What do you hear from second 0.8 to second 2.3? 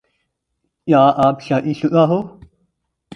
کیا آپ شادی شدہ ہو